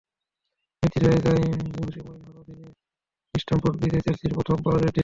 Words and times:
নিশ্চিত 0.83 1.03
হয়ে 1.05 1.23
যায় 1.25 1.41
হোসে 1.77 2.01
মরিনহোর 2.07 2.35
অধীনে 2.41 2.69
স্টামফোর্ড 3.33 3.75
ব্রিজে 3.79 3.99
চেলসির 4.05 4.35
প্রথম 4.37 4.57
পরাজয়টি। 4.65 4.99